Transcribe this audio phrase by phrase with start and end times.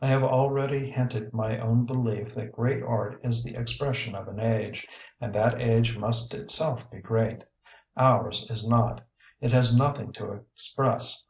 [0.00, 4.28] I have already hinted my own belief that great art is the ex pression of
[4.28, 4.86] an age,
[5.20, 7.42] and that age must itself be great
[7.96, 9.00] Ours is not;
[9.40, 11.20] it has nothing to express.